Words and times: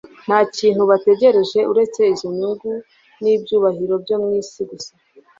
nta 0.25 0.39
kindi 0.55 0.79
bategereje 0.91 1.59
uretse 1.71 1.99
izo 2.13 2.27
nyungu 2.37 2.69
n'ibyubahiro 3.21 3.93
byo 4.03 4.15
mu 4.21 4.29
isi 4.41 4.61
gusa. 4.69 4.91